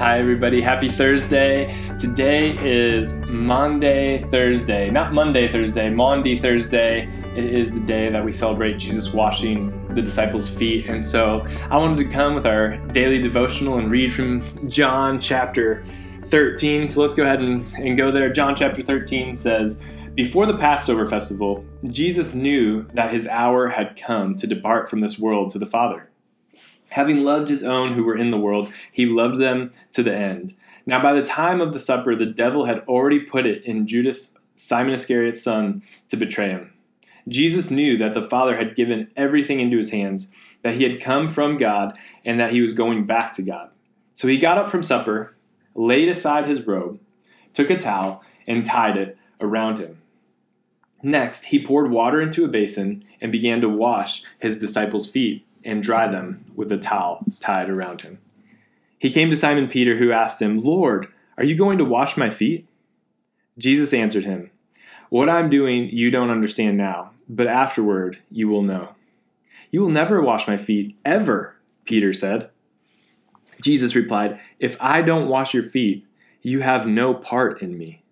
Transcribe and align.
Hi, 0.00 0.18
everybody. 0.18 0.62
Happy 0.62 0.88
Thursday. 0.88 1.76
Today 1.98 2.56
is 2.66 3.20
Monday, 3.26 4.16
Thursday. 4.16 4.88
Not 4.88 5.12
Monday, 5.12 5.46
Thursday, 5.46 5.90
Maundy 5.90 6.38
Thursday. 6.38 7.06
It 7.36 7.44
is 7.44 7.70
the 7.70 7.80
day 7.80 8.08
that 8.08 8.24
we 8.24 8.32
celebrate 8.32 8.78
Jesus 8.78 9.12
washing 9.12 9.94
the 9.94 10.00
disciples' 10.00 10.48
feet. 10.48 10.86
And 10.86 11.04
so 11.04 11.46
I 11.70 11.76
wanted 11.76 11.98
to 11.98 12.06
come 12.06 12.34
with 12.34 12.46
our 12.46 12.78
daily 12.94 13.20
devotional 13.20 13.76
and 13.76 13.90
read 13.90 14.10
from 14.10 14.70
John 14.70 15.20
chapter 15.20 15.84
13. 16.24 16.88
So 16.88 17.02
let's 17.02 17.14
go 17.14 17.24
ahead 17.24 17.40
and, 17.40 17.70
and 17.74 17.98
go 17.98 18.10
there. 18.10 18.32
John 18.32 18.56
chapter 18.56 18.80
13 18.80 19.36
says, 19.36 19.82
Before 20.14 20.46
the 20.46 20.56
Passover 20.56 21.06
festival, 21.06 21.62
Jesus 21.90 22.32
knew 22.32 22.86
that 22.94 23.12
his 23.12 23.26
hour 23.26 23.68
had 23.68 24.00
come 24.00 24.34
to 24.36 24.46
depart 24.46 24.88
from 24.88 25.00
this 25.00 25.18
world 25.18 25.50
to 25.50 25.58
the 25.58 25.66
Father. 25.66 26.09
Having 26.90 27.24
loved 27.24 27.48
his 27.48 27.62
own 27.62 27.94
who 27.94 28.04
were 28.04 28.16
in 28.16 28.30
the 28.30 28.38
world, 28.38 28.72
he 28.90 29.06
loved 29.06 29.38
them 29.38 29.72
to 29.92 30.02
the 30.02 30.14
end. 30.14 30.54
Now, 30.86 31.00
by 31.00 31.12
the 31.12 31.24
time 31.24 31.60
of 31.60 31.72
the 31.72 31.78
supper, 31.78 32.16
the 32.16 32.26
devil 32.26 32.64
had 32.64 32.80
already 32.80 33.20
put 33.20 33.46
it 33.46 33.64
in 33.64 33.86
Judas, 33.86 34.36
Simon 34.56 34.94
Iscariot's 34.94 35.42
son, 35.42 35.82
to 36.08 36.16
betray 36.16 36.48
him. 36.48 36.72
Jesus 37.28 37.70
knew 37.70 37.96
that 37.98 38.14
the 38.14 38.26
Father 38.26 38.56
had 38.56 38.74
given 38.74 39.08
everything 39.16 39.60
into 39.60 39.76
his 39.76 39.90
hands, 39.90 40.32
that 40.62 40.74
he 40.74 40.82
had 40.82 41.00
come 41.00 41.30
from 41.30 41.58
God, 41.58 41.96
and 42.24 42.40
that 42.40 42.50
he 42.50 42.60
was 42.60 42.72
going 42.72 43.06
back 43.06 43.32
to 43.34 43.42
God. 43.42 43.70
So 44.14 44.26
he 44.26 44.38
got 44.38 44.58
up 44.58 44.68
from 44.68 44.82
supper, 44.82 45.36
laid 45.74 46.08
aside 46.08 46.46
his 46.46 46.66
robe, 46.66 46.98
took 47.54 47.70
a 47.70 47.78
towel, 47.78 48.22
and 48.48 48.66
tied 48.66 48.96
it 48.96 49.16
around 49.40 49.78
him. 49.78 49.98
Next, 51.02 51.46
he 51.46 51.64
poured 51.64 51.90
water 51.90 52.20
into 52.20 52.44
a 52.44 52.48
basin 52.48 53.04
and 53.20 53.30
began 53.30 53.60
to 53.60 53.68
wash 53.68 54.24
his 54.38 54.58
disciples' 54.58 55.08
feet 55.08 55.46
and 55.64 55.82
dry 55.82 56.10
them 56.10 56.44
with 56.54 56.70
a 56.72 56.78
towel 56.78 57.24
tied 57.40 57.68
around 57.68 58.02
him. 58.02 58.18
He 58.98 59.10
came 59.10 59.30
to 59.30 59.36
Simon 59.36 59.68
Peter, 59.68 59.96
who 59.96 60.12
asked 60.12 60.42
him, 60.42 60.58
Lord, 60.58 61.08
are 61.38 61.44
you 61.44 61.56
going 61.56 61.78
to 61.78 61.84
wash 61.84 62.16
my 62.16 62.28
feet? 62.28 62.66
Jesus 63.56 63.94
answered 63.94 64.24
him, 64.24 64.50
What 65.08 65.28
I'm 65.28 65.48
doing 65.48 65.88
you 65.90 66.10
don't 66.10 66.30
understand 66.30 66.76
now, 66.76 67.12
but 67.28 67.46
afterward 67.46 68.18
you 68.30 68.48
will 68.48 68.62
know. 68.62 68.94
You 69.70 69.80
will 69.82 69.90
never 69.90 70.20
wash 70.20 70.48
my 70.48 70.56
feet, 70.56 70.96
ever, 71.04 71.56
Peter 71.84 72.12
said. 72.12 72.50
Jesus 73.62 73.94
replied, 73.94 74.40
If 74.58 74.76
I 74.80 75.02
don't 75.02 75.28
wash 75.28 75.54
your 75.54 75.62
feet, 75.62 76.06
you 76.42 76.60
have 76.60 76.86
no 76.86 77.14
part 77.14 77.62
in 77.62 77.76
me. 77.78 78.02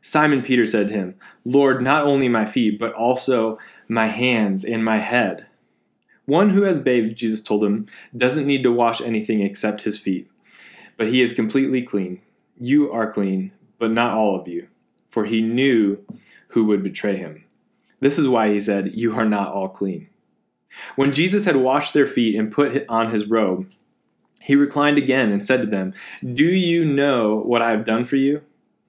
Simon 0.00 0.42
Peter 0.42 0.66
said 0.66 0.88
to 0.88 0.94
him, 0.94 1.14
Lord, 1.44 1.80
not 1.80 2.04
only 2.04 2.28
my 2.28 2.44
feet, 2.44 2.78
but 2.78 2.92
also 2.92 3.58
my 3.88 4.06
hands 4.06 4.64
and 4.64 4.84
my 4.84 4.98
head. 4.98 5.46
One 6.26 6.50
who 6.50 6.62
has 6.62 6.78
bathed, 6.78 7.16
Jesus 7.16 7.42
told 7.42 7.64
him, 7.64 7.86
doesn't 8.16 8.46
need 8.46 8.62
to 8.62 8.72
wash 8.72 9.00
anything 9.00 9.40
except 9.40 9.82
his 9.82 9.98
feet, 9.98 10.30
but 10.96 11.08
he 11.08 11.20
is 11.20 11.34
completely 11.34 11.82
clean. 11.82 12.20
You 12.58 12.90
are 12.92 13.12
clean, 13.12 13.52
but 13.78 13.90
not 13.90 14.16
all 14.16 14.38
of 14.38 14.48
you, 14.48 14.68
for 15.10 15.26
he 15.26 15.42
knew 15.42 15.98
who 16.48 16.64
would 16.66 16.82
betray 16.82 17.16
him. 17.16 17.44
This 18.00 18.18
is 18.18 18.28
why 18.28 18.48
he 18.48 18.60
said, 18.60 18.94
You 18.94 19.14
are 19.16 19.24
not 19.24 19.52
all 19.52 19.68
clean. 19.68 20.08
When 20.96 21.12
Jesus 21.12 21.44
had 21.44 21.56
washed 21.56 21.94
their 21.94 22.06
feet 22.06 22.36
and 22.36 22.52
put 22.52 22.84
on 22.88 23.10
his 23.10 23.26
robe, 23.26 23.70
he 24.40 24.56
reclined 24.56 24.98
again 24.98 25.32
and 25.32 25.44
said 25.44 25.62
to 25.62 25.68
them, 25.68 25.94
Do 26.22 26.44
you 26.44 26.84
know 26.84 27.36
what 27.36 27.62
I 27.62 27.70
have 27.70 27.86
done 27.86 28.04
for 28.04 28.16
you? 28.16 28.42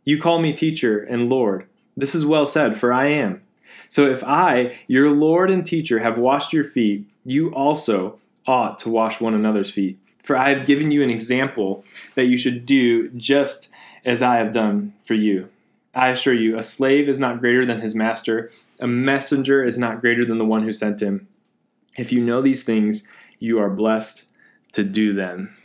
You 0.04 0.22
call 0.22 0.40
me 0.40 0.54
teacher 0.54 1.00
and 1.00 1.30
Lord. 1.30 1.68
This 1.98 2.14
is 2.14 2.26
well 2.26 2.46
said, 2.46 2.78
for 2.78 2.92
I 2.92 3.08
am. 3.08 3.42
So 3.90 4.10
if 4.10 4.24
I, 4.24 4.78
your 4.88 5.10
Lord 5.10 5.50
and 5.52 5.66
teacher, 5.66 6.00
have 6.00 6.18
washed 6.18 6.54
your 6.54 6.64
feet, 6.64 7.08
you 7.24 7.54
also 7.54 8.18
ought 8.48 8.80
to 8.80 8.90
wash 8.90 9.20
one 9.20 9.34
another's 9.34 9.72
feet. 9.72 9.98
For 10.24 10.36
I 10.36 10.50
have 10.50 10.68
given 10.68 10.92
you 10.92 11.04
an 11.04 11.10
example 11.10 11.84
that 12.16 12.26
you 12.26 12.38
should 12.38 12.66
do 12.66 13.10
just 13.10 13.70
as 14.04 14.22
I 14.22 14.38
have 14.38 14.52
done 14.52 14.94
for 15.04 15.14
you. 15.14 15.50
I 15.94 16.10
assure 16.10 16.34
you, 16.34 16.58
a 16.58 16.64
slave 16.64 17.08
is 17.08 17.20
not 17.20 17.40
greater 17.40 17.66
than 17.66 17.82
his 17.82 17.96
master, 17.96 18.52
a 18.80 18.88
messenger 18.88 19.64
is 19.64 19.78
not 19.78 20.02
greater 20.02 20.26
than 20.26 20.38
the 20.38 20.46
one 20.46 20.64
who 20.64 20.74
sent 20.74 21.02
him. 21.02 21.28
If 21.98 22.12
you 22.12 22.22
know 22.22 22.42
these 22.42 22.64
things, 22.64 23.08
you 23.40 23.60
are 23.60 23.70
blessed 23.70 24.26
to 24.74 24.84
do 24.84 25.14
them. 25.14 25.56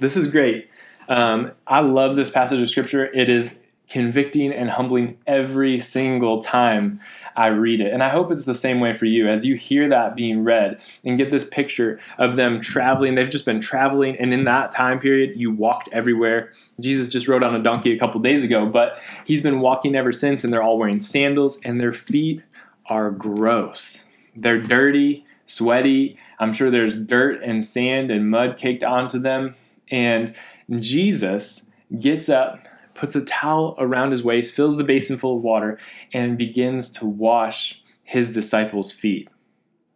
This 0.00 0.16
is 0.16 0.28
great. 0.28 0.68
Um, 1.08 1.52
I 1.66 1.80
love 1.80 2.16
this 2.16 2.30
passage 2.30 2.60
of 2.60 2.68
scripture. 2.68 3.06
It 3.06 3.28
is 3.28 3.60
convicting 3.92 4.50
and 4.52 4.70
humbling 4.70 5.18
every 5.26 5.78
single 5.78 6.42
time 6.42 6.98
I 7.36 7.48
read 7.48 7.82
it. 7.82 7.92
And 7.92 8.02
I 8.02 8.08
hope 8.08 8.30
it's 8.30 8.46
the 8.46 8.54
same 8.54 8.80
way 8.80 8.94
for 8.94 9.04
you 9.04 9.28
as 9.28 9.44
you 9.44 9.54
hear 9.54 9.86
that 9.90 10.16
being 10.16 10.44
read 10.44 10.80
and 11.04 11.18
get 11.18 11.30
this 11.30 11.46
picture 11.46 12.00
of 12.16 12.36
them 12.36 12.58
traveling. 12.58 13.14
They've 13.14 13.28
just 13.28 13.44
been 13.44 13.60
traveling, 13.60 14.16
and 14.16 14.32
in 14.32 14.44
that 14.44 14.72
time 14.72 14.98
period, 14.98 15.36
you 15.36 15.50
walked 15.50 15.90
everywhere. 15.92 16.52
Jesus 16.80 17.06
just 17.08 17.28
rode 17.28 17.42
on 17.42 17.54
a 17.54 17.62
donkey 17.62 17.92
a 17.92 17.98
couple 17.98 18.18
days 18.22 18.42
ago, 18.42 18.64
but 18.64 18.98
he's 19.26 19.42
been 19.42 19.60
walking 19.60 19.94
ever 19.94 20.10
since, 20.10 20.42
and 20.42 20.50
they're 20.50 20.62
all 20.62 20.78
wearing 20.78 21.02
sandals, 21.02 21.60
and 21.62 21.78
their 21.78 21.92
feet 21.92 22.42
are 22.86 23.10
gross. 23.10 24.04
They're 24.34 24.60
dirty, 24.60 25.26
sweaty. 25.44 26.16
I'm 26.38 26.54
sure 26.54 26.70
there's 26.70 26.94
dirt 26.94 27.42
and 27.42 27.62
sand 27.62 28.10
and 28.10 28.30
mud 28.30 28.56
caked 28.56 28.82
onto 28.82 29.18
them. 29.18 29.54
And 29.90 30.34
Jesus 30.80 31.68
gets 31.98 32.30
up 32.30 32.66
puts 32.94 33.16
a 33.16 33.24
towel 33.24 33.74
around 33.78 34.10
his 34.10 34.22
waist, 34.22 34.54
fills 34.54 34.76
the 34.76 34.84
basin 34.84 35.16
full 35.16 35.36
of 35.36 35.42
water, 35.42 35.78
and 36.12 36.38
begins 36.38 36.90
to 36.90 37.06
wash 37.06 37.82
his 38.02 38.32
disciples' 38.32 38.92
feet. 38.92 39.28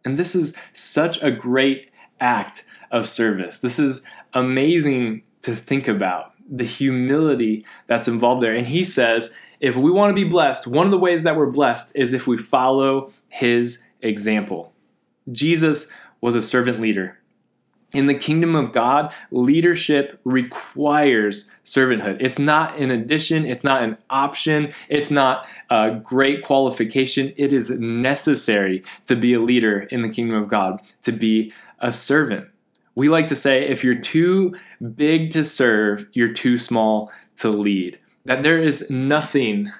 And 0.05 0.17
this 0.17 0.35
is 0.35 0.55
such 0.73 1.21
a 1.21 1.31
great 1.31 1.91
act 2.19 2.65
of 2.91 3.07
service. 3.07 3.59
This 3.59 3.79
is 3.79 4.03
amazing 4.33 5.23
to 5.41 5.55
think 5.55 5.87
about 5.87 6.33
the 6.49 6.63
humility 6.63 7.65
that's 7.87 8.07
involved 8.07 8.41
there. 8.41 8.53
And 8.53 8.67
he 8.67 8.83
says, 8.83 9.35
if 9.59 9.75
we 9.75 9.91
want 9.91 10.11
to 10.11 10.23
be 10.23 10.29
blessed, 10.29 10.67
one 10.67 10.85
of 10.85 10.91
the 10.91 10.97
ways 10.97 11.23
that 11.23 11.35
we're 11.35 11.51
blessed 11.51 11.91
is 11.95 12.13
if 12.13 12.27
we 12.27 12.37
follow 12.37 13.11
his 13.27 13.83
example. 14.01 14.73
Jesus 15.31 15.91
was 16.21 16.35
a 16.35 16.41
servant 16.41 16.79
leader. 16.79 17.19
In 17.93 18.07
the 18.07 18.15
kingdom 18.15 18.53
of 18.53 18.73
God, 18.73 19.13
leadership 19.31 20.19
requires 20.25 21.49
servanthood. 21.63 22.17
It's 22.19 22.37
not 22.37 22.77
an 22.77 22.91
addition, 22.91 23.45
it's 23.45 23.63
not 23.63 23.81
an 23.81 23.97
option, 24.09 24.73
it's 24.89 25.09
not 25.09 25.47
a 25.69 25.91
great 26.03 26.43
qualification. 26.43 27.31
It 27.37 27.53
is 27.53 27.79
necessary 27.79 28.83
to 29.05 29.15
be 29.15 29.33
a 29.33 29.39
leader 29.39 29.79
in 29.89 30.01
the 30.01 30.09
kingdom 30.09 30.35
of 30.35 30.49
God, 30.49 30.81
to 31.03 31.13
be 31.13 31.53
a 31.79 31.93
servant. 31.93 32.49
We 32.93 33.09
like 33.09 33.27
to 33.27 33.35
say 33.35 33.67
if 33.67 33.83
you're 33.83 33.95
too 33.95 34.55
big 34.95 35.31
to 35.31 35.45
serve, 35.45 36.07
you're 36.11 36.33
too 36.33 36.57
small 36.57 37.11
to 37.37 37.49
lead. 37.49 37.99
That 38.25 38.43
there 38.43 38.61
is 38.61 38.89
nothing 38.89 39.71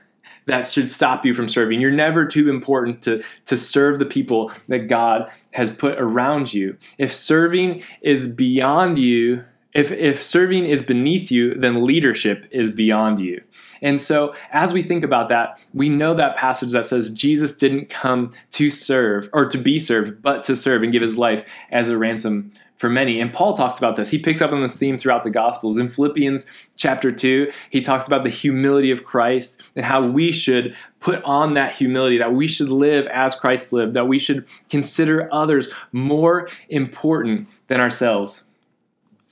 that 0.47 0.65
should 0.65 0.91
stop 0.91 1.25
you 1.25 1.33
from 1.33 1.47
serving. 1.47 1.79
You're 1.79 1.91
never 1.91 2.25
too 2.25 2.49
important 2.49 3.03
to, 3.03 3.23
to 3.45 3.55
serve 3.55 3.99
the 3.99 4.05
people 4.05 4.51
that 4.67 4.87
God 4.87 5.29
has 5.51 5.69
put 5.69 5.99
around 5.99 6.53
you. 6.53 6.77
If 6.97 7.13
serving 7.13 7.83
is 8.01 8.27
beyond 8.27 8.97
you, 8.97 9.43
if, 9.73 9.91
if 9.91 10.23
serving 10.23 10.65
is 10.65 10.81
beneath 10.81 11.31
you, 11.31 11.53
then 11.53 11.85
leadership 11.85 12.47
is 12.49 12.71
beyond 12.71 13.19
you. 13.19 13.43
And 13.81 14.01
so, 14.01 14.33
as 14.51 14.73
we 14.73 14.81
think 14.81 15.03
about 15.03 15.29
that, 15.29 15.61
we 15.73 15.87
know 15.87 16.15
that 16.15 16.35
passage 16.35 16.71
that 16.71 16.87
says 16.87 17.11
Jesus 17.11 17.55
didn't 17.55 17.89
come 17.89 18.31
to 18.53 18.71
serve 18.71 19.29
or 19.33 19.47
to 19.47 19.57
be 19.57 19.79
served, 19.79 20.23
but 20.23 20.43
to 20.45 20.55
serve 20.55 20.81
and 20.81 20.91
give 20.91 21.03
his 21.03 21.17
life 21.17 21.47
as 21.69 21.89
a 21.89 21.97
ransom 21.97 22.51
for 22.77 22.89
many. 22.89 23.19
And 23.19 23.33
Paul 23.33 23.55
talks 23.55 23.77
about 23.77 23.95
this. 23.95 24.09
He 24.09 24.19
picks 24.19 24.41
up 24.41 24.51
on 24.51 24.61
this 24.61 24.77
theme 24.77 24.97
throughout 24.97 25.23
the 25.23 25.29
Gospels. 25.29 25.77
In 25.77 25.89
Philippians 25.89 26.45
chapter 26.75 27.11
2, 27.11 27.51
he 27.69 27.81
talks 27.81 28.07
about 28.07 28.23
the 28.23 28.29
humility 28.29 28.91
of 28.91 29.03
Christ 29.03 29.61
and 29.75 29.85
how 29.85 30.05
we 30.05 30.31
should 30.31 30.75
put 30.99 31.21
on 31.23 31.55
that 31.55 31.73
humility, 31.73 32.17
that 32.19 32.33
we 32.33 32.47
should 32.47 32.69
live 32.69 33.07
as 33.07 33.35
Christ 33.35 33.73
lived, 33.73 33.95
that 33.95 34.07
we 34.07 34.19
should 34.19 34.45
consider 34.69 35.27
others 35.33 35.69
more 35.91 36.47
important 36.69 37.47
than 37.67 37.81
ourselves. 37.81 38.45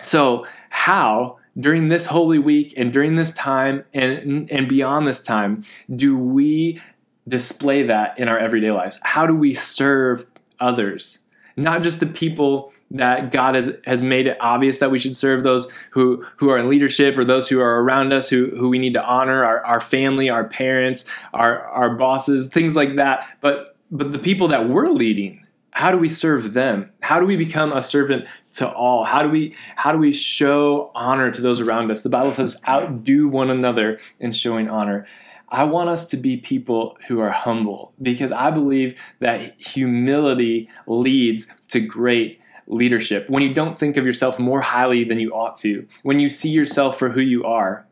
So, 0.02 0.46
how 0.69 1.38
during 1.58 1.88
this 1.88 2.08
holy 2.08 2.40
week 2.40 2.74
and 2.75 2.92
during 2.92 3.16
this 3.16 3.31
time 3.34 3.86
and, 3.94 4.52
and 4.52 4.68
beyond 4.68 5.08
this 5.08 5.22
time 5.22 5.64
do 5.96 6.18
we 6.18 6.81
display 7.28 7.84
that 7.84 8.19
in 8.19 8.28
our 8.28 8.38
everyday 8.38 8.72
lives? 8.72 9.00
How 9.04 9.25
do 9.25 9.34
we 9.34 9.54
serve 9.54 10.25
others? 10.60 11.19
Not 11.56 11.81
just 11.81 12.02
the 12.02 12.06
people 12.06 12.74
that 12.97 13.31
God 13.31 13.56
has, 13.56 13.77
has 13.86 14.01
made 14.01 14.27
it 14.27 14.38
obvious 14.39 14.77
that 14.80 14.92
we 14.92 15.00
should 15.00 15.18
serve 15.18 15.44
those 15.44 15.71
who, 15.92 16.25
who 16.38 16.50
are 16.50 16.57
in 16.57 16.69
leadership 16.69 17.18
or 17.18 17.25
those 17.25 17.50
who 17.50 17.59
are 17.59 17.81
around 17.81 18.13
us 18.13 18.30
who, 18.30 18.50
who 18.51 18.69
we 18.69 18.80
need 18.80 18.94
to 18.94 19.03
honor, 19.03 19.44
our, 19.44 19.63
our 19.65 19.81
family, 19.81 20.30
our 20.30 20.45
parents, 20.45 21.06
our, 21.33 21.62
our 21.63 21.95
bosses, 21.95 22.47
things 22.47 22.75
like 22.75 22.95
that. 22.95 23.38
But, 23.42 23.77
but 23.92 24.12
the 24.12 24.19
people 24.19 24.47
that 24.50 24.69
we're 24.69 24.89
leading, 24.89 25.45
how 25.71 25.92
do 25.92 25.97
we 25.97 26.09
serve 26.09 26.53
them? 26.53 26.92
How 27.01 27.19
do 27.19 27.25
we 27.25 27.36
become 27.36 27.74
a 27.74 27.83
servant 27.83 28.27
to 28.53 28.69
all? 28.69 29.03
How 29.03 29.21
do 29.21 29.30
we 29.30 29.53
how 29.75 29.92
do 29.92 29.97
we 29.97 30.13
show 30.13 30.89
honor 30.95 31.31
to 31.31 31.42
those 31.42 31.59
around 31.59 31.92
us? 31.92 32.01
The 32.01 32.07
Bible 32.07 32.31
says 32.31 32.62
outdo 32.65 33.27
one 33.27 33.50
another 33.50 34.00
in 34.18 34.31
showing 34.31 34.69
honor. 34.69 35.06
I 35.50 35.65
want 35.65 35.89
us 35.89 36.07
to 36.07 36.18
be 36.18 36.38
people 36.38 36.97
who 37.09 37.19
are 37.19 37.30
humble 37.30 37.94
because 38.01 38.31
I 38.31 38.51
believe 38.51 39.01
that 39.19 39.59
humility 39.59 40.69
leads 40.88 41.53
to 41.69 41.81
great 41.81 42.39
leadership, 42.68 43.30
when 43.30 43.44
you 43.44 43.54
don't 43.54 43.78
think 43.78 43.98
of 43.98 44.06
yourself 44.06 44.40
more 44.40 44.62
highly 44.62 45.04
than 45.04 45.20
you 45.20 45.32
ought 45.32 45.58
to, 45.58 45.88
when 46.04 46.20
you 46.20 46.30
see 46.30 46.50
yourself 46.50 46.98
for 46.98 47.10
who 47.10 47.22
you 47.22 47.44
are, 47.44 47.86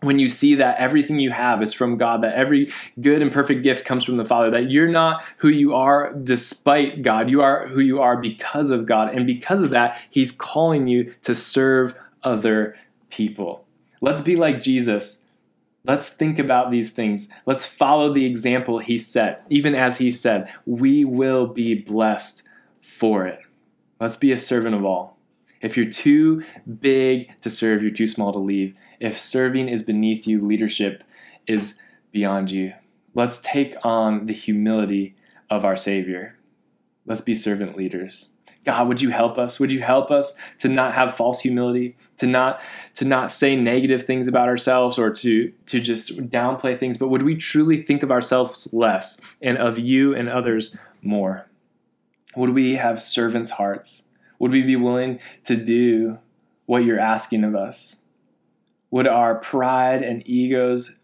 when 0.00 0.18
you 0.18 0.28
see 0.28 0.54
that 0.56 0.78
everything 0.78 1.18
you 1.18 1.30
have 1.30 1.62
is 1.62 1.72
from 1.72 1.96
God, 1.96 2.22
that 2.22 2.34
every 2.34 2.70
good 3.00 3.22
and 3.22 3.32
perfect 3.32 3.62
gift 3.62 3.84
comes 3.84 4.04
from 4.04 4.18
the 4.18 4.24
Father, 4.24 4.50
that 4.50 4.70
you're 4.70 4.88
not 4.88 5.22
who 5.38 5.48
you 5.48 5.74
are 5.74 6.12
despite 6.14 7.02
God, 7.02 7.30
you 7.30 7.42
are 7.42 7.68
who 7.68 7.80
you 7.80 8.00
are 8.00 8.16
because 8.16 8.70
of 8.70 8.86
God. 8.86 9.14
And 9.14 9.26
because 9.26 9.62
of 9.62 9.70
that, 9.70 10.00
He's 10.10 10.32
calling 10.32 10.86
you 10.86 11.14
to 11.22 11.34
serve 11.34 11.98
other 12.22 12.76
people. 13.10 13.66
Let's 14.00 14.22
be 14.22 14.36
like 14.36 14.60
Jesus. 14.60 15.24
Let's 15.84 16.08
think 16.08 16.38
about 16.38 16.70
these 16.70 16.90
things. 16.90 17.28
Let's 17.46 17.64
follow 17.64 18.12
the 18.12 18.26
example 18.26 18.78
He 18.78 18.98
set. 18.98 19.44
Even 19.48 19.74
as 19.74 19.98
He 19.98 20.10
said, 20.10 20.52
we 20.66 21.04
will 21.04 21.46
be 21.46 21.74
blessed 21.74 22.42
for 22.82 23.26
it. 23.26 23.40
Let's 23.98 24.16
be 24.16 24.32
a 24.32 24.38
servant 24.38 24.74
of 24.74 24.84
all. 24.84 25.16
If 25.62 25.76
you're 25.76 25.86
too 25.86 26.42
big 26.80 27.30
to 27.40 27.48
serve, 27.48 27.82
you're 27.82 27.90
too 27.90 28.06
small 28.06 28.32
to 28.32 28.38
leave. 28.38 28.76
If 29.00 29.18
serving 29.18 29.68
is 29.68 29.82
beneath 29.82 30.26
you, 30.26 30.40
leadership 30.40 31.02
is 31.46 31.78
beyond 32.12 32.50
you. 32.50 32.74
Let's 33.14 33.38
take 33.38 33.74
on 33.82 34.26
the 34.26 34.34
humility 34.34 35.16
of 35.48 35.64
our 35.64 35.76
Savior. 35.76 36.36
Let's 37.06 37.22
be 37.22 37.34
servant 37.34 37.76
leaders. 37.76 38.30
God, 38.66 38.88
would 38.88 39.00
you 39.00 39.10
help 39.10 39.38
us? 39.38 39.58
Would 39.60 39.72
you 39.72 39.80
help 39.80 40.10
us 40.10 40.36
to 40.58 40.68
not 40.68 40.92
have 40.94 41.14
false 41.14 41.40
humility, 41.40 41.96
to 42.18 42.26
not 42.26 42.60
to 42.96 43.04
not 43.04 43.30
say 43.30 43.54
negative 43.54 44.02
things 44.02 44.26
about 44.26 44.48
ourselves 44.48 44.98
or 44.98 45.10
to 45.10 45.52
to 45.66 45.80
just 45.80 46.16
downplay 46.30 46.76
things, 46.76 46.98
but 46.98 47.08
would 47.08 47.22
we 47.22 47.36
truly 47.36 47.80
think 47.80 48.02
of 48.02 48.10
ourselves 48.10 48.74
less 48.74 49.20
and 49.40 49.56
of 49.56 49.78
you 49.78 50.14
and 50.14 50.28
others 50.28 50.76
more? 51.00 51.45
Would 52.36 52.50
we 52.50 52.74
have 52.74 53.00
servants' 53.00 53.52
hearts? 53.52 54.04
Would 54.38 54.52
we 54.52 54.62
be 54.62 54.76
willing 54.76 55.18
to 55.44 55.56
do 55.56 56.18
what 56.66 56.84
you're 56.84 57.00
asking 57.00 57.44
of 57.44 57.54
us? 57.54 57.96
Would 58.90 59.08
our 59.08 59.36
pride 59.36 60.02
and 60.02 60.22
egos 60.28 61.00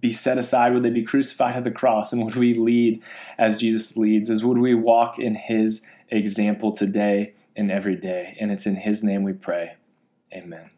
be 0.00 0.12
set 0.12 0.38
aside? 0.38 0.74
Would 0.74 0.82
they 0.82 0.90
be 0.90 1.02
crucified 1.02 1.56
at 1.56 1.64
the 1.64 1.70
cross? 1.70 2.12
And 2.12 2.24
would 2.24 2.36
we 2.36 2.54
lead 2.54 3.02
as 3.38 3.56
Jesus 3.56 3.96
leads? 3.96 4.28
As 4.28 4.44
would 4.44 4.58
we 4.58 4.74
walk 4.74 5.18
in 5.18 5.34
his 5.34 5.86
example 6.10 6.72
today 6.72 7.34
and 7.56 7.70
every 7.70 7.96
day? 7.96 8.36
And 8.38 8.52
it's 8.52 8.66
in 8.66 8.76
his 8.76 9.02
name 9.02 9.22
we 9.22 9.32
pray. 9.32 9.76
Amen. 10.32 10.70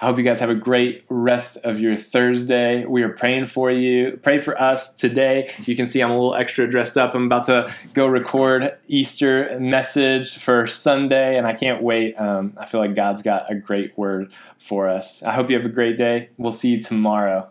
I 0.00 0.06
hope 0.06 0.16
you 0.16 0.24
guys 0.24 0.40
have 0.40 0.48
a 0.48 0.54
great 0.54 1.04
rest 1.10 1.58
of 1.58 1.78
your 1.78 1.94
Thursday. 1.94 2.86
We 2.86 3.02
are 3.02 3.10
praying 3.10 3.48
for 3.48 3.70
you. 3.70 4.18
Pray 4.22 4.38
for 4.38 4.58
us 4.58 4.94
today. 4.94 5.52
You 5.66 5.76
can 5.76 5.84
see 5.84 6.00
I'm 6.00 6.10
a 6.10 6.14
little 6.14 6.34
extra 6.34 6.66
dressed 6.66 6.96
up. 6.96 7.14
I'm 7.14 7.26
about 7.26 7.44
to 7.46 7.70
go 7.92 8.06
record 8.06 8.74
Easter 8.88 9.58
message 9.60 10.38
for 10.38 10.66
Sunday, 10.66 11.36
and 11.36 11.46
I 11.46 11.52
can't 11.52 11.82
wait. 11.82 12.14
Um, 12.14 12.54
I 12.56 12.64
feel 12.64 12.80
like 12.80 12.94
God's 12.94 13.20
got 13.20 13.50
a 13.50 13.54
great 13.54 13.96
word 13.98 14.32
for 14.58 14.88
us. 14.88 15.22
I 15.22 15.34
hope 15.34 15.50
you 15.50 15.56
have 15.56 15.66
a 15.66 15.70
great 15.70 15.98
day. 15.98 16.30
We'll 16.38 16.52
see 16.52 16.70
you 16.70 16.82
tomorrow. 16.82 17.50